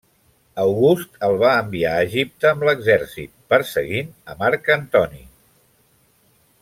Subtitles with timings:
[0.61, 5.23] August el va enviar a Egipte amb l'exèrcit, perseguint a Marc Antoni.